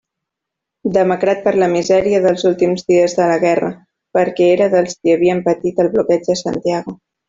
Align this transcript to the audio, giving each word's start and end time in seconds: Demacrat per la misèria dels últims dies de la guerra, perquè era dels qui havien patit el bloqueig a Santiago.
Demacrat 0.95 1.43
per 1.47 1.53
la 1.63 1.67
misèria 1.73 2.23
dels 2.25 2.47
últims 2.53 2.83
dies 2.89 3.15
de 3.21 3.29
la 3.35 3.37
guerra, 3.47 3.71
perquè 4.19 4.51
era 4.57 4.73
dels 4.77 4.99
qui 5.01 5.19
havien 5.19 5.47
patit 5.49 5.87
el 5.87 5.95
bloqueig 5.97 6.37
a 6.39 6.43
Santiago. 6.47 7.01